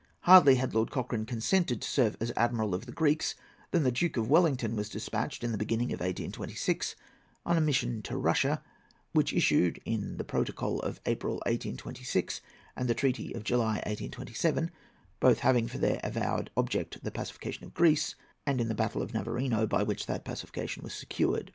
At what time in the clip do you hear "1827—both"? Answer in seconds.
13.85-15.39